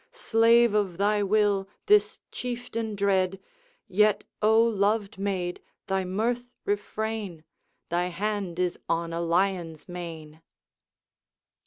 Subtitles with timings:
[0.11, 3.39] Slave of thy will, this chieftain dread,
[3.87, 7.43] Yet, O loved maid, thy mirth refrain!
[7.89, 10.41] Thy hand is on a lion's mane.'